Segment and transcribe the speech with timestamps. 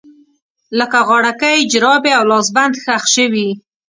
[0.79, 3.47] لکه غاړکۍ، جرابې او لاسبند ښخ شوي